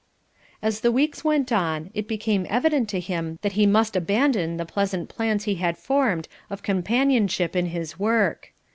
[0.63, 4.65] As the weeks went on, it became evident to him that he must abandon the
[4.65, 8.51] pleasant plans he had formed of companionship in his work.